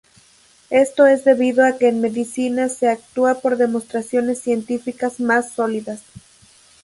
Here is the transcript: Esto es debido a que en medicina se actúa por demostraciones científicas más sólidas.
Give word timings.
Esto 0.71 1.05
es 1.05 1.25
debido 1.25 1.63
a 1.63 1.77
que 1.77 1.87
en 1.87 2.01
medicina 2.01 2.69
se 2.69 2.89
actúa 2.89 3.35
por 3.35 3.57
demostraciones 3.57 4.39
científicas 4.41 5.19
más 5.19 5.53
sólidas. 5.53 6.01